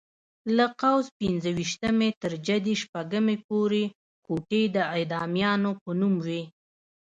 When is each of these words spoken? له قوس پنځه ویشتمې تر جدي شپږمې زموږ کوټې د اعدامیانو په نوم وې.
له 0.55 0.65
قوس 0.81 1.07
پنځه 1.19 1.49
ویشتمې 1.57 2.09
تر 2.21 2.31
جدي 2.47 2.73
شپږمې 2.83 3.35
زموږ 3.45 3.71
کوټې 4.25 4.63
د 4.75 4.77
اعدامیانو 4.95 5.71
په 5.81 5.91
نوم 5.99 6.13
وې. 6.25 6.41